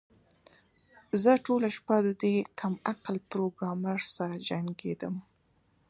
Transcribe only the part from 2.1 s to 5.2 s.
دې کم عقل پروګرامر سره جنګیدم